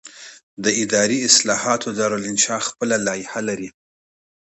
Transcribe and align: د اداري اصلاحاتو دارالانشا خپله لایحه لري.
د 0.63 0.65
اداري 0.83 1.17
اصلاحاتو 1.29 1.87
دارالانشا 1.99 2.57
خپله 2.67 2.95
لایحه 3.07 3.41
لري. 3.49 3.69